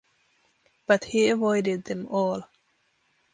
But 0.87 1.03
he 1.03 1.29
avoided 1.29 1.83
them 1.85 2.07
all. 2.07 2.47